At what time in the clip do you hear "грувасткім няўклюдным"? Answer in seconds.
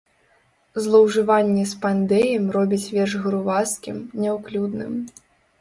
3.27-4.93